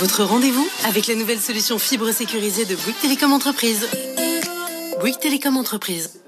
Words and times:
Votre 0.00 0.24
rendez-vous 0.24 0.66
avec 0.88 1.08
la 1.08 1.14
nouvelle 1.14 1.40
solution 1.40 1.78
fibre 1.78 2.10
sécurisée 2.10 2.64
de 2.64 2.74
Bouygues 2.74 2.98
Télécom 3.02 3.34
Entreprise. 3.34 3.86
Bouygues 4.98 5.18
Télécom 5.18 5.58
Entreprise. 5.58 6.22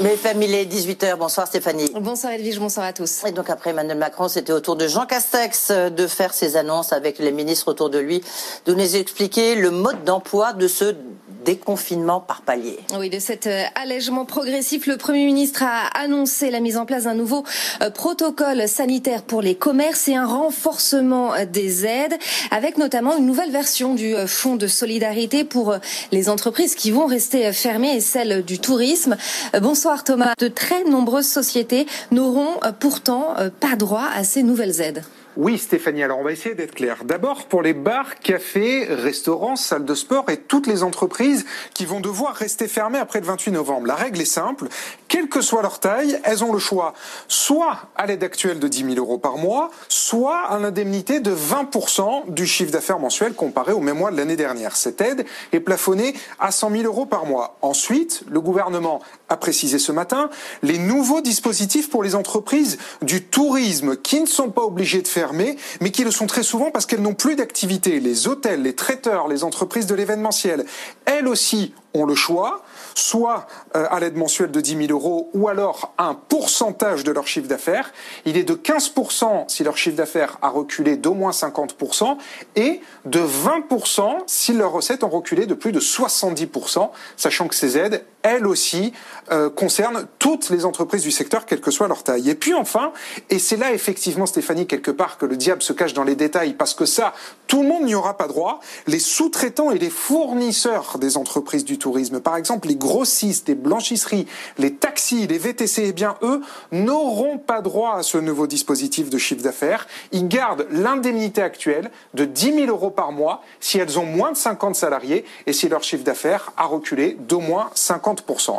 Mes 0.00 0.16
familles, 0.16 0.66
18h. 0.66 1.18
Bonsoir 1.18 1.46
Stéphanie. 1.46 1.88
Bonsoir 2.00 2.32
Edwige, 2.32 2.58
bonsoir 2.58 2.86
à 2.86 2.92
tous. 2.92 3.22
Et 3.26 3.30
donc 3.30 3.48
après 3.48 3.70
Emmanuel 3.70 3.98
Macron, 3.98 4.26
c'était 4.26 4.52
au 4.52 4.58
tour 4.58 4.74
de 4.74 4.88
Jean 4.88 5.06
Castex 5.06 5.70
de 5.70 6.06
faire 6.08 6.34
ses 6.34 6.56
annonces 6.56 6.92
avec 6.92 7.20
les 7.20 7.30
ministres 7.30 7.68
autour 7.68 7.90
de 7.90 7.98
lui, 8.00 8.24
de 8.66 8.74
nous 8.74 8.96
expliquer 8.96 9.54
le 9.54 9.70
mode 9.70 10.02
d'emploi 10.02 10.52
de 10.52 10.66
ce 10.66 10.96
déconfinement 11.44 12.20
par 12.20 12.42
palier. 12.42 12.78
Oui, 12.98 13.10
de 13.10 13.18
cet 13.18 13.46
euh, 13.46 13.62
allègement 13.74 14.24
progressif, 14.24 14.86
le 14.86 14.96
Premier 14.96 15.24
ministre 15.24 15.62
a 15.62 15.86
annoncé 15.98 16.50
la 16.50 16.60
mise 16.60 16.76
en 16.76 16.86
place 16.86 17.04
d'un 17.04 17.14
nouveau 17.14 17.44
euh, 17.82 17.90
protocole 17.90 18.68
sanitaire 18.68 19.22
pour 19.22 19.42
les 19.42 19.54
commerces 19.54 20.08
et 20.08 20.14
un 20.14 20.26
renforcement 20.26 21.34
euh, 21.34 21.44
des 21.44 21.86
aides, 21.86 22.16
avec 22.50 22.78
notamment 22.78 23.16
une 23.16 23.26
nouvelle 23.26 23.50
version 23.50 23.94
du 23.94 24.14
fonds 24.26 24.56
de 24.56 24.66
solidarité 24.66 25.44
pour 25.44 25.74
les 26.12 26.28
entreprises 26.28 26.74
qui 26.74 26.90
vont 26.90 27.06
rester 27.06 27.52
fermées 27.52 27.96
et 27.96 28.00
celles 28.00 28.44
du 28.44 28.58
tourisme. 28.58 29.16
Bonsoir 29.60 30.04
Thomas. 30.04 30.34
De 30.38 30.48
très 30.48 30.84
nombreuses 30.84 31.28
sociétés 31.28 31.86
n'auront 32.10 32.60
pourtant 32.78 33.34
pas 33.60 33.76
droit 33.76 34.06
à 34.14 34.24
ces 34.24 34.42
nouvelles 34.42 34.80
aides. 34.80 35.02
Oui, 35.36 35.58
Stéphanie, 35.58 36.02
alors 36.02 36.18
on 36.18 36.24
va 36.24 36.32
essayer 36.32 36.56
d'être 36.56 36.74
clair. 36.74 37.04
D'abord, 37.04 37.46
pour 37.46 37.62
les 37.62 37.72
bars, 37.72 38.18
cafés, 38.18 38.84
restaurants, 38.86 39.54
salles 39.54 39.84
de 39.84 39.94
sport 39.94 40.28
et 40.28 40.38
toutes 40.38 40.66
les 40.66 40.82
entreprises 40.82 41.46
qui 41.72 41.86
vont 41.86 42.00
devoir 42.00 42.34
rester 42.34 42.66
fermées 42.66 42.98
après 42.98 43.20
le 43.20 43.26
28 43.26 43.52
novembre. 43.52 43.86
La 43.86 43.94
règle 43.94 44.20
est 44.20 44.24
simple, 44.24 44.66
quelle 45.10 45.28
que 45.28 45.40
soit 45.40 45.60
leur 45.60 45.80
taille, 45.80 46.18
elles 46.22 46.44
ont 46.44 46.52
le 46.52 46.60
choix 46.60 46.94
soit 47.26 47.78
à 47.96 48.06
l'aide 48.06 48.22
actuelle 48.22 48.60
de 48.60 48.68
10 48.68 48.94
000 48.94 48.94
euros 48.96 49.18
par 49.18 49.36
mois, 49.36 49.70
soit 49.88 50.38
à 50.48 50.58
l'indemnité 50.58 51.18
de 51.18 51.34
20% 51.34 52.32
du 52.32 52.46
chiffre 52.46 52.70
d'affaires 52.70 53.00
mensuel 53.00 53.34
comparé 53.34 53.72
au 53.72 53.80
même 53.80 53.98
mois 53.98 54.12
de 54.12 54.16
l'année 54.16 54.36
dernière. 54.36 54.76
Cette 54.76 55.00
aide 55.00 55.26
est 55.52 55.60
plafonnée 55.60 56.14
à 56.38 56.52
100 56.52 56.70
000 56.70 56.84
euros 56.84 57.06
par 57.06 57.26
mois. 57.26 57.58
Ensuite, 57.60 58.22
le 58.30 58.40
gouvernement 58.40 59.00
a 59.28 59.36
précisé 59.36 59.80
ce 59.80 59.90
matin 59.90 60.30
les 60.62 60.78
nouveaux 60.78 61.20
dispositifs 61.20 61.90
pour 61.90 62.04
les 62.04 62.14
entreprises 62.14 62.78
du 63.02 63.24
tourisme 63.24 63.96
qui 63.96 64.20
ne 64.20 64.26
sont 64.26 64.50
pas 64.50 64.62
obligées 64.62 65.02
de 65.02 65.08
faire 65.08 65.32
mais 65.32 65.56
qui 65.90 66.04
le 66.04 66.12
sont 66.12 66.28
très 66.28 66.44
souvent 66.44 66.70
parce 66.70 66.86
qu'elles 66.86 67.02
n'ont 67.02 67.14
plus 67.14 67.34
d'activité. 67.34 67.98
Les 67.98 68.28
hôtels, 68.28 68.62
les 68.62 68.76
traiteurs, 68.76 69.26
les 69.26 69.42
entreprises 69.42 69.86
de 69.86 69.94
l'événementiel, 69.96 70.64
elles 71.04 71.26
aussi 71.26 71.74
ont 71.94 72.04
le 72.04 72.14
choix 72.14 72.62
soit 72.94 73.46
euh, 73.76 73.86
à 73.90 74.00
l'aide 74.00 74.16
mensuelle 74.16 74.50
de 74.50 74.60
10 74.60 74.86
000 74.86 74.90
euros, 74.90 75.30
ou 75.34 75.48
alors 75.48 75.92
un 75.98 76.14
pourcentage 76.14 77.04
de 77.04 77.12
leur 77.12 77.26
chiffre 77.26 77.48
d'affaires. 77.48 77.92
Il 78.24 78.36
est 78.36 78.44
de 78.44 78.54
15% 78.54 79.48
si 79.48 79.64
leur 79.64 79.76
chiffre 79.76 79.96
d'affaires 79.96 80.38
a 80.42 80.48
reculé 80.48 80.96
d'au 80.96 81.14
moins 81.14 81.30
50%, 81.30 82.16
et 82.56 82.80
de 83.04 83.20
20% 83.20 84.18
si 84.26 84.52
leurs 84.52 84.72
recettes 84.72 85.04
ont 85.04 85.08
reculé 85.08 85.46
de 85.46 85.54
plus 85.54 85.72
de 85.72 85.80
70%, 85.80 86.90
sachant 87.16 87.48
que 87.48 87.54
ces 87.54 87.78
aides, 87.78 88.04
elles 88.22 88.46
aussi, 88.46 88.92
euh, 89.32 89.48
concernent 89.48 90.06
toutes 90.18 90.50
les 90.50 90.64
entreprises 90.64 91.02
du 91.02 91.10
secteur, 91.10 91.46
quelle 91.46 91.60
que 91.60 91.70
soit 91.70 91.88
leur 91.88 92.02
taille. 92.02 92.30
Et 92.30 92.34
puis 92.34 92.54
enfin, 92.54 92.92
et 93.30 93.38
c'est 93.38 93.56
là 93.56 93.72
effectivement, 93.72 94.26
Stéphanie, 94.26 94.66
quelque 94.66 94.90
part, 94.90 95.18
que 95.18 95.26
le 95.26 95.36
diable 95.36 95.62
se 95.62 95.72
cache 95.72 95.94
dans 95.94 96.04
les 96.04 96.16
détails, 96.16 96.54
parce 96.54 96.74
que 96.74 96.84
ça, 96.84 97.14
tout 97.46 97.62
le 97.62 97.68
monde 97.68 97.84
n'y 97.84 97.94
aura 97.94 98.16
pas 98.16 98.26
droit, 98.26 98.60
les 98.86 98.98
sous-traitants 98.98 99.70
et 99.70 99.78
les 99.78 99.90
fournisseurs 99.90 100.98
des 100.98 101.16
entreprises 101.16 101.64
du 101.64 101.78
tourisme, 101.78 102.20
par 102.20 102.36
exemple 102.36 102.68
les 102.68 102.76
grossistes, 102.76 103.48
les 103.48 103.54
blanchisseries, 103.54 104.26
les 104.58 104.74
taxis, 104.74 105.26
les 105.26 105.38
VTC, 105.38 105.84
eh 105.86 105.92
bien 105.92 106.16
eux 106.22 106.40
n'auront 106.72 107.38
pas 107.38 107.60
droit 107.60 107.96
à 107.96 108.02
ce 108.02 108.18
nouveau 108.18 108.46
dispositif 108.46 109.10
de 109.10 109.18
chiffre 109.18 109.42
d'affaires. 109.42 109.86
Ils 110.12 110.28
gardent 110.28 110.66
l'indemnité 110.70 111.42
actuelle 111.42 111.90
de 112.14 112.24
10 112.24 112.54
000 112.54 112.66
euros 112.66 112.90
par 112.90 113.12
mois 113.12 113.42
si 113.60 113.78
elles 113.78 113.98
ont 113.98 114.04
moins 114.06 114.32
de 114.32 114.36
50 114.36 114.74
salariés 114.74 115.24
et 115.46 115.52
si 115.52 115.68
leur 115.68 115.82
chiffre 115.82 116.04
d'affaires 116.04 116.52
a 116.56 116.66
reculé 116.66 117.16
d'au 117.20 117.40
moins 117.40 117.70
50%. 117.74 118.09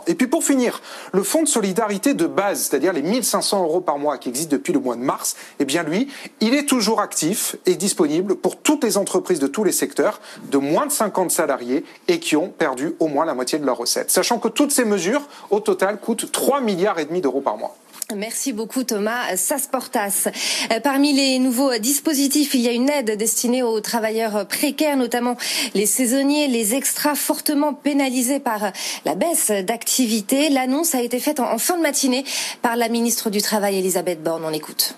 Et 0.07 0.16
puis 0.16 0.28
pour 0.28 0.44
finir, 0.44 0.81
le 1.13 1.23
fonds 1.23 1.44
de 1.44 1.47
solidarité 1.47 2.13
de 2.13 2.25
base, 2.25 2.62
c'est-à-dire 2.62 2.94
les 2.94 3.01
1500 3.01 3.63
euros 3.63 3.81
par 3.81 3.97
mois 3.97 4.17
qui 4.17 4.29
existent 4.29 4.56
depuis 4.56 4.73
le 4.73 4.79
mois 4.79 4.95
de 4.95 5.01
mars, 5.01 5.35
eh 5.59 5.66
bien 5.66 5.84
lui, 5.84 6.07
il 6.39 6.53
est 6.53 6.66
toujours 6.66 7.01
actif 7.01 7.56
et 7.66 7.75
disponible 7.75 8.35
pour 8.35 8.57
toutes 8.57 8.84
les 8.84 8.97
entreprises 8.97 9.39
de 9.39 9.47
tous 9.47 9.63
les 9.63 9.72
secteurs 9.72 10.22
de 10.51 10.57
moins 10.57 10.85
de 10.85 10.91
50 10.91 11.31
salariés 11.31 11.85
et 12.07 12.19
qui 12.19 12.35
ont 12.35 12.50
perdu 12.50 12.95
au 13.00 13.07
moins 13.07 13.25
la 13.25 13.34
moitié 13.34 13.59
de 13.59 13.66
leurs 13.66 13.78
recettes 13.78 14.12
sachant 14.12 14.39
que 14.39 14.47
toutes 14.47 14.72
ces 14.72 14.85
mesures, 14.85 15.22
au 15.50 15.59
total, 15.59 16.00
coûtent 16.00 16.31
3 16.31 16.62
milliards 16.62 17.00
et 17.00 17.06
demi 17.06 17.22
d'euros 17.22 17.41
par 17.41 17.57
mois. 17.57 17.75
Merci 18.16 18.53
beaucoup 18.53 18.83
Thomas 18.83 19.35
Sasportas. 19.35 20.27
Euh, 20.72 20.79
parmi 20.79 21.13
les 21.13 21.39
nouveaux 21.39 21.77
dispositifs, 21.77 22.53
il 22.53 22.61
y 22.61 22.67
a 22.67 22.72
une 22.72 22.89
aide 22.89 23.17
destinée 23.17 23.63
aux 23.63 23.79
travailleurs 23.79 24.47
précaires, 24.47 24.97
notamment 24.97 25.38
les 25.73 25.85
saisonniers, 25.85 26.47
les 26.47 26.75
extras 26.75 27.16
fortement 27.16 27.73
pénalisés 27.73 28.39
par 28.39 28.71
la 29.05 29.16
baisse 29.16 29.51
d'activité. 29.51 30.50
L'annonce 30.50 30.95
a 30.95 31.01
été 31.01 31.19
faite 31.19 31.39
en 31.39 31.57
fin 31.57 31.77
de 31.77 31.81
matinée 31.81 32.25
par 32.61 32.75
la 32.75 32.89
ministre 32.89 33.29
du 33.29 33.41
Travail 33.41 33.77
Elisabeth 33.77 34.21
Borne. 34.21 34.44
On 34.45 34.53
écoute. 34.53 34.95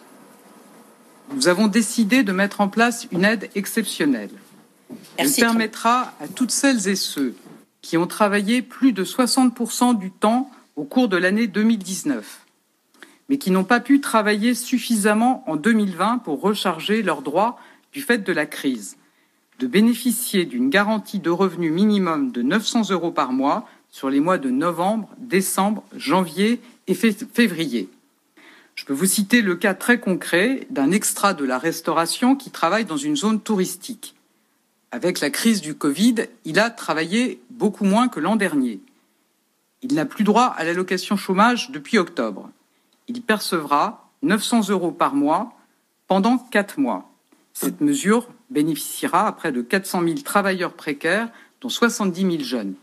Nous 1.34 1.48
avons 1.48 1.68
décidé 1.68 2.24
de 2.24 2.32
mettre 2.32 2.62
en 2.62 2.68
place 2.68 3.08
une 3.12 3.26
aide 3.26 3.50
exceptionnelle. 3.56 4.32
Elle 5.18 5.32
permettra 5.32 6.14
à 6.22 6.28
toutes 6.28 6.52
celles 6.52 6.88
et 6.88 6.96
ceux 6.96 7.36
qui 7.82 7.98
ont 7.98 8.08
travaillé 8.08 8.62
plus 8.62 8.94
de 8.94 9.04
60% 9.04 9.98
du 9.98 10.12
temps 10.12 10.50
au 10.76 10.84
cours 10.84 11.08
de 11.08 11.18
l'année 11.18 11.48
2019, 11.48 12.43
mais 13.30 13.38
qui 13.38 13.52
n'ont 13.52 13.64
pas 13.64 13.80
pu 13.80 14.02
travailler 14.02 14.54
suffisamment 14.54 15.44
en 15.48 15.56
2020 15.56 16.20
pour 16.20 16.42
recharger 16.42 17.02
leurs 17.04 17.22
droits 17.22 17.58
du 17.92 18.02
fait 18.02 18.20
de 18.20 18.34
la 18.34 18.46
crise, 18.46 18.98
de 19.60 19.68
bénéficier 19.68 20.46
d'une 20.46 20.70
garantie 20.70 21.20
de 21.20 21.30
revenu 21.30 21.70
minimum 21.70 22.32
de 22.32 22.42
900 22.42 22.90
euros 22.90 23.12
par 23.12 23.32
mois 23.32 23.68
sur 23.90 24.10
les 24.10 24.20
mois 24.20 24.40
de 24.40 24.50
novembre, 24.50 25.10
décembre, 25.20 25.84
janvier 25.96 26.60
et 26.88 26.96
février. 26.96 27.90
Je 28.76 28.86
peux 28.86 28.94
vous 28.94 29.06
citer 29.06 29.42
le 29.42 29.56
cas 29.56 29.76
très 29.76 30.00
concret 30.00 30.66
d'un 30.72 30.92
extra 30.92 31.34
de 31.34 31.46
la 31.46 31.60
restauration 31.60 32.36
qui 32.36 32.50
travaille 32.50 32.86
dans 32.86 32.98
une 32.98 33.16
zone 33.16 33.40
touristique. 33.40 34.16
Avec 34.92 35.20
la 35.20 35.30
crise 35.30 35.62
du 35.62 35.76
Covid, 35.76 36.16
il 36.46 36.60
a 36.60 36.70
travaillé 36.70 37.40
beaucoup 37.52 37.86
moins 37.86 38.08
que 38.08 38.20
l'an 38.20 38.36
dernier. 38.36 38.80
Il 39.84 39.94
n'a 39.94 40.06
plus 40.06 40.24
droit 40.24 40.46
à 40.46 40.64
l'allocation 40.64 41.16
chômage 41.16 41.72
depuis 41.72 41.98
octobre. 41.98 42.50
Il 43.08 43.22
percevra 43.22 44.10
900 44.22 44.70
euros 44.70 44.92
par 44.92 45.16
mois 45.16 45.54
pendant 46.08 46.38
quatre 46.38 46.80
mois. 46.80 47.10
Cette 47.54 47.82
mesure 47.82 48.28
bénéficiera 48.50 49.28
à 49.28 49.32
près 49.32 49.52
de 49.52 49.62
400 49.62 50.04
000 50.04 50.16
travailleurs 50.20 50.74
précaires, 50.74 51.30
dont 51.62 51.70
70 51.70 52.22
000 52.22 52.44
jeunes. 52.44 52.76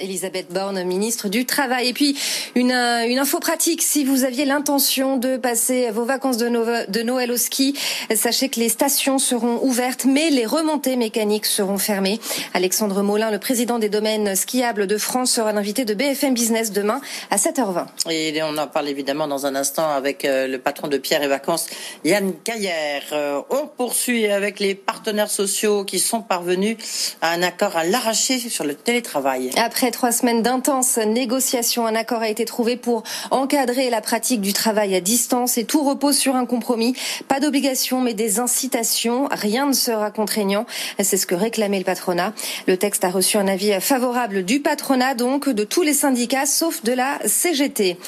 Elisabeth 0.00 0.52
Borne, 0.52 0.84
ministre 0.84 1.30
du 1.30 1.46
Travail. 1.46 1.88
Et 1.88 1.92
puis, 1.94 2.14
une, 2.54 2.72
euh, 2.72 3.08
une 3.08 3.18
info 3.18 3.40
pratique. 3.40 3.80
Si 3.80 4.04
vous 4.04 4.24
aviez 4.24 4.44
l'intention 4.44 5.16
de 5.16 5.38
passer 5.38 5.90
vos 5.90 6.04
vacances 6.04 6.36
de, 6.36 6.90
de, 6.90 7.02
Noël 7.02 7.32
au 7.32 7.38
ski, 7.38 7.74
sachez 8.14 8.50
que 8.50 8.60
les 8.60 8.68
stations 8.68 9.18
seront 9.18 9.58
ouvertes, 9.62 10.04
mais 10.04 10.28
les 10.28 10.44
remontées 10.44 10.96
mécaniques 10.96 11.46
seront 11.46 11.78
fermées. 11.78 12.20
Alexandre 12.52 13.02
Molin, 13.02 13.30
le 13.30 13.38
président 13.38 13.78
des 13.78 13.88
domaines 13.88 14.36
skiables 14.36 14.86
de 14.86 14.98
France, 14.98 15.32
sera 15.32 15.52
l'invité 15.54 15.86
de 15.86 15.94
BFM 15.94 16.34
Business 16.34 16.70
demain 16.70 17.00
à 17.30 17.36
7h20. 17.36 17.86
Et 18.10 18.42
on 18.42 18.58
en 18.58 18.66
parle 18.66 18.88
évidemment 18.88 19.26
dans 19.26 19.46
un 19.46 19.54
instant 19.54 19.90
avec 19.90 20.26
euh, 20.26 20.46
le 20.48 20.58
patron 20.58 20.88
de 20.88 20.98
Pierre 20.98 21.22
et 21.22 21.28
Vacances, 21.28 21.66
Yann 22.04 22.34
Caillère. 22.44 23.04
Euh, 23.12 23.40
on 23.48 23.66
poursuit 23.66 24.26
avec 24.26 24.60
les 24.60 24.74
partenaires 24.74 25.30
sociaux 25.30 25.84
qui 25.84 25.98
sont 25.98 26.20
parvenus 26.20 26.76
à 27.22 27.30
un 27.30 27.42
accord 27.42 27.76
à 27.78 27.84
l'arraché 27.84 28.38
sur 28.38 28.64
le 28.64 28.74
télétravail. 28.74 29.50
Après 29.56 29.77
trois 29.86 30.12
semaines 30.12 30.42
d'intenses 30.42 30.98
négociations, 30.98 31.86
un 31.86 31.94
accord 31.94 32.20
a 32.20 32.28
été 32.28 32.44
trouvé 32.44 32.76
pour 32.76 33.04
encadrer 33.30 33.90
la 33.90 34.00
pratique 34.00 34.40
du 34.40 34.52
travail 34.52 34.94
à 34.96 35.00
distance 35.00 35.56
et 35.56 35.64
tout 35.64 35.84
repose 35.84 36.16
sur 36.16 36.34
un 36.34 36.46
compromis. 36.46 36.94
Pas 37.28 37.38
d'obligation, 37.38 38.00
mais 38.00 38.12
des 38.12 38.40
incitations. 38.40 39.28
Rien 39.30 39.66
ne 39.66 39.72
sera 39.72 40.10
contraignant. 40.10 40.66
C'est 41.00 41.16
ce 41.16 41.26
que 41.26 41.36
réclamait 41.36 41.78
le 41.78 41.84
patronat. 41.84 42.34
Le 42.66 42.76
texte 42.76 43.04
a 43.04 43.08
reçu 43.08 43.36
un 43.36 43.46
avis 43.46 43.80
favorable 43.80 44.44
du 44.44 44.60
patronat, 44.60 45.14
donc 45.14 45.48
de 45.48 45.64
tous 45.64 45.82
les 45.82 45.94
syndicats, 45.94 46.46
sauf 46.46 46.82
de 46.82 46.92
la 46.92 47.18
CGT. 47.24 47.98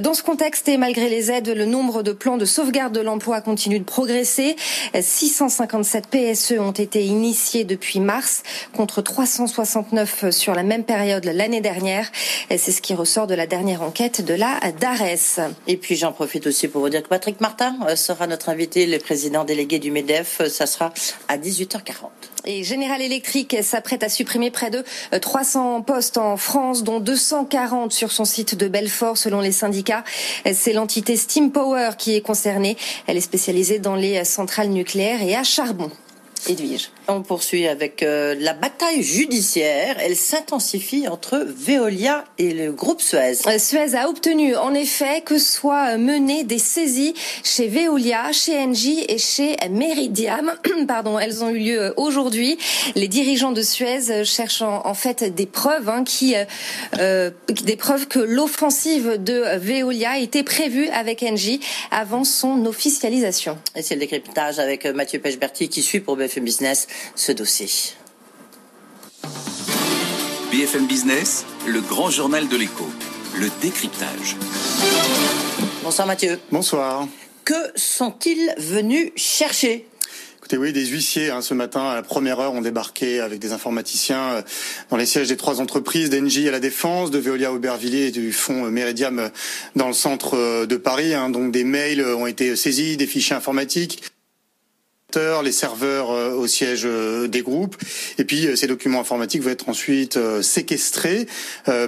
Dans 0.00 0.14
ce 0.14 0.22
contexte 0.22 0.68
et 0.68 0.78
malgré 0.78 1.10
les 1.10 1.30
aides, 1.30 1.48
le 1.48 1.66
nombre 1.66 2.02
de 2.02 2.12
plans 2.12 2.38
de 2.38 2.46
sauvegarde 2.46 2.94
de 2.94 3.00
l'emploi 3.00 3.42
continue 3.42 3.78
de 3.78 3.84
progresser. 3.84 4.56
657 4.98 6.06
PSE 6.06 6.54
ont 6.58 6.72
été 6.72 7.04
initiés 7.04 7.64
depuis 7.64 8.00
mars 8.00 8.42
contre 8.72 9.02
369 9.02 10.30
sur 10.30 10.54
la 10.54 10.62
même 10.62 10.84
période 10.84 11.17
l'année 11.26 11.60
dernière. 11.60 12.10
C'est 12.50 12.72
ce 12.72 12.80
qui 12.80 12.94
ressort 12.94 13.26
de 13.26 13.34
la 13.34 13.46
dernière 13.46 13.82
enquête 13.82 14.24
de 14.24 14.34
la 14.34 14.60
DARES. 14.80 15.40
Et 15.66 15.76
puis 15.76 15.96
j'en 15.96 16.12
profite 16.12 16.46
aussi 16.46 16.68
pour 16.68 16.80
vous 16.80 16.88
dire 16.88 17.02
que 17.02 17.08
Patrick 17.08 17.40
Martin 17.40 17.76
euh, 17.88 17.96
sera 17.96 18.26
notre 18.26 18.48
invité, 18.48 18.86
le 18.86 18.98
président 18.98 19.44
délégué 19.44 19.78
du 19.78 19.90
MEDEF. 19.90 20.42
Ça 20.48 20.66
sera 20.66 20.92
à 21.28 21.36
18h40. 21.36 22.08
Et 22.44 22.64
General 22.64 23.00
Electric 23.00 23.56
s'apprête 23.62 24.02
à 24.02 24.08
supprimer 24.08 24.50
près 24.50 24.70
de 24.70 24.84
300 25.20 25.78
euh, 25.78 25.80
postes 25.82 26.18
en 26.18 26.36
France, 26.36 26.84
dont 26.84 27.00
240 27.00 27.92
sur 27.92 28.12
son 28.12 28.24
site 28.24 28.54
de 28.54 28.68
Belfort, 28.68 29.18
selon 29.18 29.40
les 29.40 29.52
syndicats. 29.52 30.04
C'est 30.52 30.72
l'entité 30.72 31.16
Steam 31.16 31.50
Power 31.50 31.90
qui 31.98 32.14
est 32.14 32.20
concernée. 32.20 32.76
Elle 33.06 33.16
est 33.16 33.22
spécialisée 33.22 33.78
dans 33.78 33.94
les 33.94 34.24
centrales 34.24 34.70
nucléaires 34.70 35.22
et 35.22 35.34
à 35.34 35.44
charbon. 35.44 35.90
Edwige. 36.48 36.90
On 37.10 37.22
poursuit 37.22 37.66
avec 37.66 38.02
euh, 38.02 38.34
la 38.38 38.52
bataille 38.52 39.02
judiciaire. 39.02 39.96
Elle 39.98 40.14
s'intensifie 40.14 41.08
entre 41.08 41.38
Veolia 41.38 42.22
et 42.36 42.52
le 42.52 42.70
groupe 42.70 43.00
Suez. 43.00 43.38
Euh, 43.46 43.58
Suez 43.58 43.94
a 43.94 44.10
obtenu 44.10 44.54
en 44.54 44.74
effet 44.74 45.22
que 45.22 45.38
soient 45.38 45.96
menées 45.96 46.44
des 46.44 46.58
saisies 46.58 47.14
chez 47.42 47.66
Veolia, 47.66 48.30
chez 48.32 48.58
Engie 48.58 49.06
et 49.08 49.16
chez 49.16 49.56
Meridiam. 49.70 50.52
Pardon, 50.86 51.18
elles 51.18 51.42
ont 51.42 51.48
eu 51.48 51.60
lieu 51.60 51.94
aujourd'hui. 51.96 52.58
Les 52.94 53.08
dirigeants 53.08 53.52
de 53.52 53.62
Suez 53.62 54.26
cherchent 54.26 54.60
en, 54.60 54.92
fait 54.92 55.34
des 55.34 55.46
preuves 55.46 55.88
hein, 55.88 56.04
qui, 56.04 56.34
euh, 56.98 57.30
des 57.48 57.76
preuves 57.76 58.06
que 58.08 58.18
l'offensive 58.18 59.16
de 59.16 59.56
Veolia 59.56 60.18
était 60.18 60.42
prévue 60.42 60.88
avec 60.88 61.22
Engie 61.22 61.60
avant 61.90 62.24
son 62.24 62.66
officialisation. 62.66 63.56
Et 63.74 63.80
c'est 63.80 63.94
le 63.94 64.00
décryptage 64.00 64.58
avec 64.58 64.84
Mathieu 64.84 65.20
Pechberti 65.20 65.70
qui 65.70 65.80
suit 65.80 66.00
pour 66.00 66.14
BFM 66.14 66.44
Business 66.44 66.86
ce 67.14 67.32
dossier. 67.32 67.68
BFM 70.50 70.86
Business, 70.86 71.44
le 71.66 71.80
grand 71.80 72.10
journal 72.10 72.48
de 72.48 72.56
l'écho, 72.56 72.88
le 73.36 73.48
décryptage. 73.60 74.36
Bonsoir 75.82 76.06
Mathieu. 76.06 76.38
Bonsoir. 76.50 77.06
Que 77.44 77.54
sont-ils 77.76 78.54
venus 78.58 79.12
chercher? 79.16 79.86
Écoutez, 80.38 80.56
oui, 80.56 80.72
des 80.72 80.86
huissiers 80.86 81.30
hein, 81.30 81.42
ce 81.42 81.52
matin 81.52 81.82
à 81.82 81.94
la 81.94 82.02
première 82.02 82.40
heure 82.40 82.54
ont 82.54 82.62
débarqué 82.62 83.20
avec 83.20 83.38
des 83.38 83.52
informaticiens 83.52 84.30
euh, 84.30 84.42
dans 84.88 84.96
les 84.96 85.04
sièges 85.04 85.28
des 85.28 85.36
trois 85.36 85.60
entreprises 85.60 86.08
d'Engie 86.08 86.48
à 86.48 86.50
la 86.50 86.60
Défense, 86.60 87.10
de 87.10 87.18
Veolia 87.18 87.52
Aubervilliers 87.52 88.06
et 88.06 88.10
du 88.10 88.32
fonds 88.32 88.70
Meridiam 88.70 89.18
euh, 89.18 89.28
dans 89.76 89.88
le 89.88 89.92
centre 89.92 90.38
euh, 90.38 90.64
de 90.64 90.76
Paris. 90.76 91.12
Hein. 91.12 91.28
Donc 91.28 91.52
des 91.52 91.64
mails 91.64 92.02
ont 92.02 92.26
été 92.26 92.56
saisis, 92.56 92.96
des 92.96 93.06
fichiers 93.06 93.36
informatiques 93.36 94.02
les 95.42 95.52
serveurs 95.52 96.10
euh, 96.10 96.32
au 96.32 96.46
siège 96.46 96.82
euh, 96.84 97.28
des 97.28 97.40
groupes, 97.40 97.76
et 98.18 98.24
puis 98.24 98.46
euh, 98.46 98.56
ces 98.56 98.66
documents 98.66 99.00
informatiques 99.00 99.40
vont 99.40 99.48
être 99.48 99.70
ensuite 99.70 100.18
séquestrés 100.42 101.26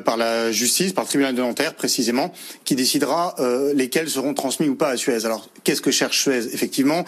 par 0.05 0.17
la 0.17 0.53
justice, 0.53 0.93
par 0.93 1.05
le 1.05 1.09
tribunal 1.09 1.35
de 1.35 1.41
Nanterre 1.41 1.75
précisément, 1.75 2.33
qui 2.65 2.75
décidera 2.75 3.35
lesquels 3.75 4.09
seront 4.09 4.35
transmis 4.35 4.69
ou 4.69 4.75
pas 4.75 4.89
à 4.89 4.97
Suez. 4.97 5.25
Alors 5.25 5.49
qu'est-ce 5.65 5.81
que 5.81 5.91
cherche 5.91 6.23
Suez 6.23 6.53
Effectivement, 6.53 7.05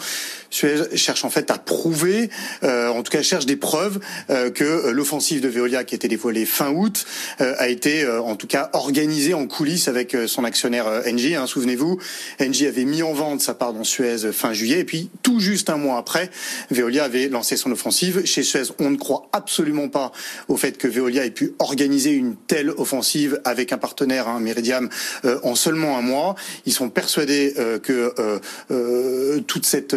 Suez 0.49 0.95
cherche 0.95 1.25
en 1.25 1.29
fait 1.29 1.51
à 1.51 1.57
prouver, 1.57 2.29
en 2.63 3.01
tout 3.03 3.11
cas 3.11 3.21
cherche 3.21 3.45
des 3.45 3.55
preuves 3.55 3.99
que 4.27 4.89
l'offensive 4.89 5.41
de 5.41 5.47
Veolia 5.47 5.83
qui 5.83 5.95
a 5.95 5.97
été 5.97 6.07
dévoilée 6.07 6.45
fin 6.45 6.71
août 6.71 7.05
a 7.39 7.67
été 7.69 8.07
en 8.07 8.35
tout 8.35 8.47
cas 8.47 8.69
organisée 8.73 9.33
en 9.33 9.47
coulisses 9.47 9.87
avec 9.87 10.15
son 10.27 10.43
actionnaire 10.43 10.87
Engie. 11.07 11.35
Hein, 11.35 11.47
Souvenez-vous, 11.47 11.99
Engie 12.41 12.67
avait 12.67 12.85
mis 12.85 13.03
en 13.03 13.13
vente 13.13 13.41
sa 13.41 13.53
part 13.53 13.73
dans 13.73 13.83
Suez 13.83 14.31
fin 14.31 14.53
juillet, 14.53 14.79
et 14.79 14.85
puis 14.85 15.09
tout 15.21 15.39
juste 15.39 15.69
un 15.69 15.77
mois 15.77 16.02
après, 16.03 16.29
Veolia 16.69 17.05
avait 17.05 17.29
lancé 17.29 17.55
son 17.55 17.71
offensive. 17.71 18.25
Chez 18.25 18.43
Suez, 18.43 18.63
on 18.77 18.89
ne 18.89 18.97
croit 18.97 19.29
absolument 19.31 19.87
pas 19.87 20.11
au 20.49 20.57
fait 20.57 20.77
que 20.77 20.89
Veolia 20.89 21.23
ait 21.23 21.31
pu 21.31 21.53
organiser 21.59 22.11
une 22.11 22.35
telle 22.35 22.71
offensive 22.71 23.39
avec 23.45 23.71
un 23.71 23.77
partenaire, 23.77 24.27
hein, 24.27 24.41
Meridiam, 24.41 24.89
euh, 25.23 25.39
en 25.43 25.55
seulement 25.55 25.97
un 25.97 26.01
mois. 26.01 26.35
Ils 26.65 26.73
sont 26.73 26.89
persuadés 26.89 27.53
euh, 27.57 27.79
que 27.79 28.13
euh, 28.19 29.39
toute 29.47 29.65
cette 29.65 29.95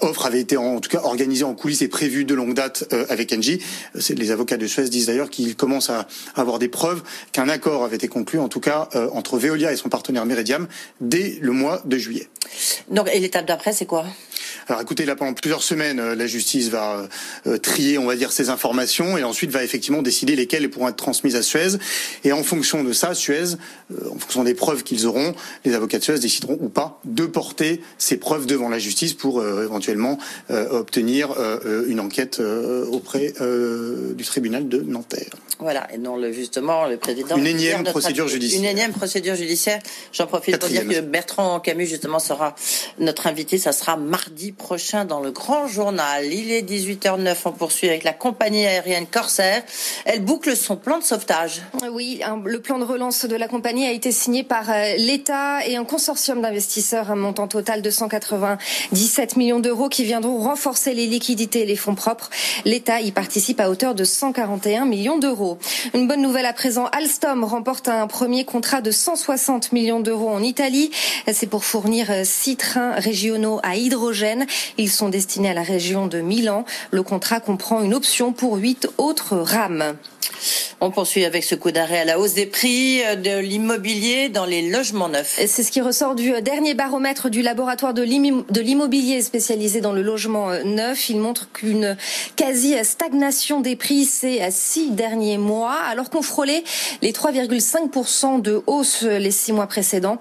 offre 0.00 0.24
avait 0.24 0.40
été 0.40 0.56
en, 0.56 0.80
tout 0.80 0.88
cas 0.88 1.02
organisée 1.02 1.44
en 1.44 1.52
coulisses 1.52 1.82
et 1.82 1.88
prévue 1.88 2.24
de 2.24 2.34
longue 2.34 2.54
date 2.54 2.90
avec 3.10 3.30
Engie. 3.34 3.62
Les 4.08 4.30
avocats 4.30 4.56
de 4.56 4.66
Suez 4.66 4.88
disent 4.88 5.06
d'ailleurs 5.06 5.28
qu'ils 5.28 5.54
commencent 5.54 5.90
à 5.90 6.08
avoir 6.34 6.58
des 6.58 6.68
preuves 6.68 7.02
qu'un 7.32 7.50
accord 7.50 7.84
avait 7.84 7.96
été 7.96 8.08
conclu, 8.08 8.38
en 8.38 8.48
tout 8.48 8.60
cas 8.60 8.88
entre 9.12 9.36
Veolia 9.36 9.70
et 9.70 9.76
son 9.76 9.90
partenaire 9.90 10.24
Meridiam, 10.24 10.66
dès 11.02 11.36
le 11.42 11.52
mois 11.52 11.82
de 11.84 11.98
juillet. 11.98 12.28
Donc, 12.88 13.10
et 13.12 13.20
l'étape 13.20 13.46
d'après, 13.46 13.74
c'est 13.74 13.86
quoi? 13.86 14.06
Alors 14.68 14.80
écoutez, 14.80 15.04
là 15.04 15.14
pendant 15.26 15.34
plusieurs 15.34 15.62
semaines, 15.64 15.98
euh, 15.98 16.14
la 16.14 16.28
justice 16.28 16.68
va 16.68 17.08
euh, 17.48 17.58
trier, 17.58 17.98
on 17.98 18.06
va 18.06 18.14
dire, 18.14 18.30
ces 18.30 18.48
informations 18.48 19.18
et 19.18 19.24
ensuite 19.24 19.50
va 19.50 19.64
effectivement 19.64 20.00
décider 20.02 20.36
lesquelles 20.36 20.70
pourront 20.70 20.88
être 20.88 20.96
transmises 20.96 21.34
à 21.34 21.42
Suez. 21.42 21.78
Et 22.22 22.32
en 22.32 22.44
fonction 22.44 22.84
de 22.84 22.92
ça, 22.92 23.12
Suez, 23.12 23.54
euh, 23.90 24.08
en 24.08 24.18
fonction 24.18 24.44
des 24.44 24.54
preuves 24.54 24.84
qu'ils 24.84 25.04
auront, 25.06 25.34
les 25.64 25.74
avocats 25.74 25.98
de 25.98 26.04
Suez 26.04 26.20
décideront 26.20 26.58
ou 26.60 26.68
pas 26.68 27.00
de 27.04 27.26
porter 27.26 27.80
ces 27.98 28.18
preuves 28.18 28.46
devant 28.46 28.68
la 28.68 28.78
justice 28.78 29.14
pour 29.14 29.42
éventuellement 29.44 30.18
obtenir 30.48 31.34
une 31.88 32.00
enquête 32.00 32.40
auprès 32.90 33.32
du 34.14 34.24
tribunal 34.24 34.68
de 34.68 34.80
Nanterre. 34.80 35.30
Voilà, 35.58 35.88
et 35.92 35.96
non 35.96 36.16
le, 36.16 36.32
justement 36.32 36.86
le 36.86 36.98
président. 36.98 37.36
Une 37.36 37.46
énième 37.46 37.82
procédure 37.84 38.28
judiciaire. 38.28 38.60
Une 38.60 38.66
énième 38.66 38.92
procédure 38.92 39.34
judiciaire. 39.34 39.80
J'en 40.12 40.26
profite 40.26 40.58
pour 40.58 40.68
dire 40.68 40.86
que 40.86 41.00
Bertrand 41.00 41.60
Camus 41.60 41.86
justement 41.86 42.18
sera 42.18 42.54
notre 42.98 43.26
invité. 43.26 43.56
Ça 43.56 43.72
sera 43.72 43.96
mardi 43.96 44.52
prochain 44.52 45.06
dans 45.06 45.15
le 45.20 45.30
Grand 45.30 45.66
Journal. 45.66 46.24
Il 46.32 46.52
est 46.52 46.62
18h09. 46.62 47.36
On 47.44 47.52
poursuit 47.52 47.88
avec 47.88 48.04
la 48.04 48.12
compagnie 48.12 48.66
aérienne 48.66 49.06
Corsair. 49.06 49.62
Elle 50.04 50.22
boucle 50.22 50.56
son 50.56 50.76
plan 50.76 50.98
de 50.98 51.04
sauvetage. 51.04 51.62
Oui, 51.92 52.20
le 52.44 52.60
plan 52.60 52.78
de 52.78 52.84
relance 52.84 53.24
de 53.24 53.36
la 53.36 53.48
compagnie 53.48 53.86
a 53.86 53.92
été 53.92 54.12
signé 54.12 54.42
par 54.42 54.70
euh, 54.70 54.94
l'État 54.96 55.66
et 55.66 55.76
un 55.76 55.84
consortium 55.84 56.40
d'investisseurs, 56.42 57.10
un 57.10 57.16
montant 57.16 57.48
total 57.48 57.82
de 57.82 57.90
197 57.90 59.36
millions 59.36 59.60
d'euros 59.60 59.88
qui 59.88 60.04
viendront 60.04 60.38
renforcer 60.38 60.94
les 60.94 61.06
liquidités 61.06 61.62
et 61.62 61.66
les 61.66 61.76
fonds 61.76 61.94
propres. 61.94 62.30
L'État 62.64 63.00
y 63.00 63.12
participe 63.12 63.60
à 63.60 63.70
hauteur 63.70 63.94
de 63.94 64.04
141 64.04 64.84
millions 64.84 65.18
d'euros. 65.18 65.58
Une 65.94 66.08
bonne 66.08 66.22
nouvelle 66.22 66.46
à 66.46 66.52
présent, 66.52 66.86
Alstom 66.92 67.44
remporte 67.44 67.88
un 67.88 68.06
premier 68.06 68.44
contrat 68.44 68.80
de 68.80 68.90
160 68.90 69.72
millions 69.72 70.00
d'euros 70.00 70.30
en 70.30 70.42
Italie. 70.42 70.90
C'est 71.32 71.46
pour 71.46 71.64
fournir 71.64 72.10
euh, 72.10 72.22
six 72.24 72.56
trains 72.56 72.92
régionaux 72.92 73.60
à 73.62 73.76
hydrogène. 73.76 74.46
Ils 74.78 74.90
sont 74.90 75.05
destinés 75.08 75.50
à 75.50 75.54
la 75.54 75.62
région 75.62 76.06
de 76.06 76.20
Milan. 76.20 76.64
Le 76.90 77.02
contrat 77.02 77.40
comprend 77.40 77.82
une 77.82 77.94
option 77.94 78.32
pour 78.32 78.56
huit 78.56 78.88
autres 78.98 79.36
rames. 79.36 79.96
On 80.80 80.90
poursuit 80.90 81.24
avec 81.24 81.42
ce 81.42 81.54
coup 81.54 81.70
d'arrêt 81.70 82.00
à 82.00 82.04
la 82.04 82.18
hausse 82.18 82.34
des 82.34 82.44
prix 82.44 83.02
euh, 83.02 83.16
de 83.16 83.38
l'immobilier 83.38 84.28
dans 84.28 84.44
les 84.44 84.68
logements 84.68 85.08
neufs. 85.08 85.40
C'est 85.46 85.62
ce 85.62 85.70
qui 85.70 85.80
ressort 85.80 86.14
du 86.14 86.34
euh, 86.34 86.42
dernier 86.42 86.74
baromètre 86.74 87.30
du 87.30 87.40
laboratoire 87.40 87.94
de 87.94 88.02
l'immobilier 88.02 89.22
spécialisé 89.22 89.80
dans 89.80 89.92
le 89.92 90.02
logement 90.02 90.50
euh, 90.50 90.62
neuf. 90.64 91.08
Il 91.08 91.18
montre 91.18 91.50
qu'une 91.50 91.96
quasi-stagnation 92.36 93.62
des 93.62 93.74
prix 93.74 94.04
ces 94.04 94.42
six 94.50 94.90
derniers 94.90 95.38
mois, 95.38 95.76
alors 95.88 96.10
qu'on 96.10 96.22
frôlait 96.22 96.62
les 97.00 97.12
3,5% 97.12 98.42
de 98.42 98.62
hausse 98.66 99.02
les 99.02 99.30
six 99.30 99.52
mois 99.52 99.66
précédents. 99.66 100.18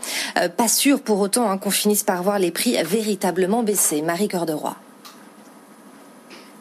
Pas 0.57 0.67
sûr 0.67 1.01
pour 1.01 1.19
autant 1.19 1.49
hein, 1.49 1.57
qu'on 1.57 1.71
finisse 1.71 2.03
par 2.03 2.23
voir 2.23 2.39
les 2.39 2.51
prix 2.51 2.77
véritablement 2.83 3.63
baisser. 3.63 4.01
Marie 4.01 4.27
Cœur 4.27 4.45
de 4.45 4.53
Roi. 4.53 4.77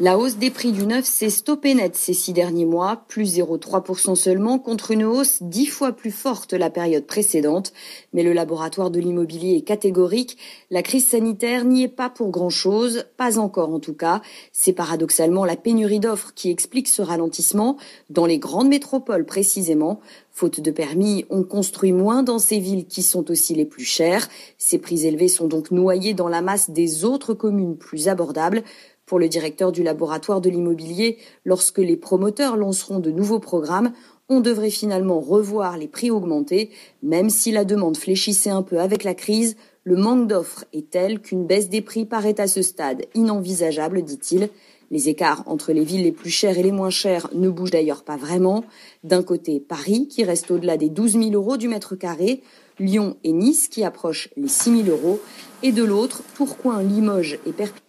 La 0.01 0.19
hausse 0.19 0.39
des 0.39 0.51
prix 0.51 0.73
du 0.73 0.89
neuf 0.89 1.05
s'est 1.05 1.31
stoppée 1.31 1.73
net 1.73 1.95
ces 1.95 2.15
six 2.15 2.33
derniers 2.33 2.65
mois, 2.65 3.05
plus 3.07 3.39
0,3% 3.39 4.17
seulement, 4.17 4.59
contre 4.59 4.91
une 4.91 5.05
hausse 5.05 5.41
dix 5.41 5.67
fois 5.67 5.93
plus 5.93 6.11
forte 6.11 6.53
la 6.53 6.69
période 6.69 7.07
précédente. 7.07 7.73
Mais 8.13 8.25
le 8.25 8.33
laboratoire 8.33 8.91
de 8.91 8.99
l'immobilier 8.99 9.55
est 9.57 9.61
catégorique. 9.61 10.37
La 10.73 10.83
crise 10.83 11.07
sanitaire 11.07 11.65
n'y 11.65 11.85
est 11.85 11.89
pas 11.89 12.11
pour 12.11 12.31
grand-chose, 12.31 13.05
pas 13.17 13.39
encore 13.39 13.73
en 13.73 13.79
tout 13.79 13.95
cas. 13.95 14.21
C'est 14.51 14.73
paradoxalement 14.73 15.45
la 15.45 15.55
pénurie 15.55 16.01
d'offres 16.01 16.33
qui 16.35 16.51
explique 16.51 16.89
ce 16.89 17.01
ralentissement, 17.01 17.77
dans 18.11 18.27
les 18.27 18.39
grandes 18.39 18.69
métropoles 18.69 19.25
précisément. 19.25 20.01
Faute 20.33 20.59
de 20.59 20.73
permis, 20.73 21.25
on 21.31 21.45
construit 21.45 21.93
moins 21.93 22.25
dans 22.25 22.41
ces 22.41 22.59
villes 22.59 22.87
qui 22.87 23.05
sont 23.05 23.31
aussi 23.31 23.55
les 23.55 23.65
plus 23.65 23.85
chères. 23.85 24.29
Ces 24.59 24.79
prix 24.79 25.07
élevés 25.07 25.29
sont 25.29 25.47
donc 25.47 25.71
noyés 25.71 26.13
dans 26.13 26.27
la 26.27 26.43
masse 26.43 26.71
des 26.71 27.05
autres 27.05 27.35
communes 27.35 27.77
plus 27.77 28.09
abordables. 28.09 28.65
Pour 29.06 29.18
le 29.18 29.28
directeur 29.28 29.70
du 29.70 29.82
laboratoire 29.82 30.40
de 30.40 30.49
l'immobilier, 30.49 31.18
lorsque 31.44 31.78
les 31.78 31.96
promoteurs 31.96 32.56
lanceront 32.56 33.00
de 33.00 33.11
nouveaux 33.11 33.38
programmes, 33.38 33.92
on 34.30 34.40
devrait 34.40 34.70
finalement 34.70 35.20
revoir 35.20 35.76
les 35.76 35.88
prix 35.88 36.11
augmentés, 36.11 36.70
même 37.02 37.28
si 37.28 37.52
la 37.52 37.66
demande 37.66 37.99
fléchissait 37.99 38.49
un 38.49 38.62
peu 38.62 38.80
avec 38.80 39.04
la 39.04 39.14
crise, 39.14 39.56
le 39.82 39.96
manque 39.96 40.26
d'offres 40.26 40.64
est 40.73 40.88
tel 40.88 41.20
qu'une 41.20 41.46
baisse 41.46 41.68
des 41.68 41.82
prix 41.82 42.06
paraît 42.06 42.40
à 42.40 42.46
ce 42.46 42.62
stade 42.62 43.04
inenvisageable, 43.14 44.02
dit-il. 44.02 44.49
Les 44.90 45.11
écarts 45.11 45.42
entre 45.46 45.73
les 45.73 45.84
villes 45.84 46.04
les 46.04 46.12
plus 46.12 46.30
chères 46.30 46.56
et 46.56 46.62
les 46.62 46.73
moins 46.73 46.88
chères 46.88 47.28
ne 47.34 47.50
bougent 47.50 47.73
d'ailleurs 47.73 48.04
pas 48.04 48.16
vraiment. 48.16 48.64
D'un 49.02 49.23
côté, 49.23 49.61
Paris, 49.61 50.08
qui 50.08 50.25
reste 50.25 50.50
au-delà 50.50 50.78
des 50.78 50.88
12 50.88 51.12
000 51.12 51.30
euros 51.32 51.58
du 51.58 51.68
mètre 51.68 51.94
carré, 51.94 52.42
Lyon 52.78 53.18
et 53.25 53.32
Nice, 53.32 53.68
qui 53.68 53.84
approchent 53.84 54.30
les 54.38 54.49
6 54.49 54.84
000 54.84 54.88
euros, 54.88 55.20
et 55.62 55.73
de 55.73 55.84
l'autre, 55.84 56.23
Tourcoing, 56.34 56.82
Limoges 56.82 57.38
et 57.44 57.52
Perpignan 57.52 57.84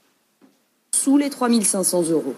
sous 1.05 1.19
les 1.19 1.29
3500 1.29 2.09
euros. 2.09 2.33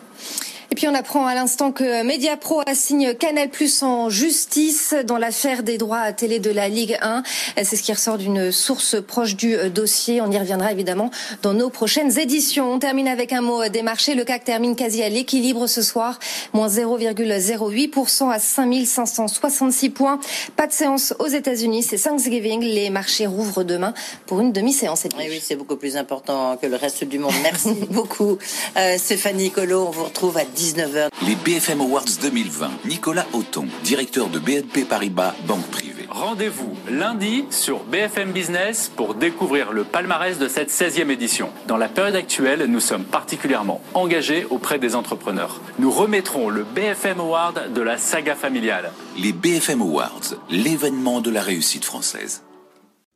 Et 0.69 0.75
puis 0.75 0.87
on 0.87 0.93
apprend 0.93 1.25
à 1.25 1.33
l'instant 1.33 1.71
que 1.71 2.03
Mediapro 2.03 2.61
assigne 2.65 3.13
Canal 3.13 3.49
Plus 3.49 3.83
en 3.83 4.09
justice 4.09 4.93
dans 5.05 5.17
l'affaire 5.17 5.63
des 5.63 5.77
droits 5.77 5.99
à 5.99 6.11
télé 6.11 6.39
de 6.39 6.51
la 6.51 6.67
Ligue 6.67 6.97
1. 7.01 7.23
C'est 7.63 7.75
ce 7.77 7.83
qui 7.83 7.93
ressort 7.93 8.17
d'une 8.17 8.51
source 8.51 9.01
proche 9.01 9.35
du 9.35 9.55
euh, 9.55 9.69
dossier. 9.69 10.21
On 10.21 10.29
y 10.29 10.37
reviendra 10.37 10.71
évidemment 10.71 11.09
dans 11.41 11.53
nos 11.53 11.69
prochaines 11.69 12.19
éditions. 12.19 12.71
On 12.71 12.79
termine 12.79 13.07
avec 13.07 13.31
un 13.31 13.41
mot 13.41 13.67
des 13.69 13.81
marchés. 13.81 14.13
Le 14.13 14.25
CAC 14.25 14.43
termine 14.43 14.75
quasi 14.75 15.01
à 15.03 15.09
l'équilibre 15.09 15.67
ce 15.67 15.81
soir, 15.81 16.19
moins 16.53 16.67
0,08% 16.67 18.29
à 18.29 18.39
5566 18.39 19.89
points. 19.89 20.19
Pas 20.55 20.67
de 20.67 20.73
séance 20.73 21.13
aux 21.19 21.27
États-Unis, 21.27 21.83
c'est 21.83 21.97
Thanksgiving. 21.97 22.61
Les 22.61 22.89
marchés 22.89 23.25
rouvrent 23.25 23.63
demain 23.63 23.93
pour 24.25 24.41
une 24.41 24.51
demi-séance. 24.51 25.05
Oui, 25.17 25.25
oui, 25.29 25.41
c'est 25.41 25.55
beaucoup 25.55 25.77
plus 25.77 25.95
important 25.95 26.57
que 26.57 26.67
le 26.67 26.75
reste 26.75 27.03
du 27.05 27.19
monde. 27.19 27.33
Merci 27.41 27.73
beaucoup, 27.89 28.37
euh, 28.75 28.97
Stéphanie 28.97 29.51
Colo. 29.51 29.85
On 29.87 29.91
vous 29.91 30.03
retrouve 30.03 30.37
à 30.37 30.43
19h. 30.57 31.09
Les 31.27 31.35
BFM 31.35 31.81
Awards 31.81 32.17
2020. 32.19 32.69
Nicolas 32.85 33.27
Auton, 33.33 33.67
directeur 33.83 34.27
de 34.27 34.39
BNP 34.39 34.85
Paribas, 34.85 35.35
banque 35.47 35.67
privée. 35.67 36.07
Rendez-vous 36.09 36.73
lundi 36.89 37.45
sur 37.51 37.83
BFM 37.83 38.31
Business 38.31 38.91
pour 38.95 39.13
découvrir 39.13 39.71
le 39.71 39.83
palmarès 39.83 40.39
de 40.39 40.47
cette 40.47 40.71
16e 40.71 41.11
édition. 41.11 41.51
Dans 41.67 41.77
la 41.77 41.87
période 41.87 42.15
actuelle, 42.15 42.65
nous 42.65 42.79
sommes 42.79 43.03
particulièrement 43.03 43.81
engagés 43.93 44.45
auprès 44.45 44.79
des 44.79 44.95
entrepreneurs. 44.95 45.61
Nous 45.77 45.91
remettrons 45.91 46.49
le 46.49 46.63
BFM 46.63 47.19
Award 47.19 47.73
de 47.73 47.81
la 47.81 47.97
saga 47.97 48.33
familiale. 48.33 48.91
Les 49.19 49.33
BFM 49.33 49.81
Awards, 49.83 50.33
l'événement 50.49 51.21
de 51.21 51.29
la 51.29 51.43
réussite 51.43 51.85
française. 51.85 52.41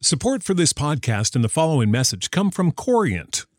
Support 0.04 0.44
for 0.44 0.56
this 0.56 0.74
podcast 0.74 1.36
and 1.36 1.44
the 1.44 1.52
following 1.52 1.90
message 1.90 2.30
come 2.30 2.52
from 2.52 2.72
Corient. 2.72 3.46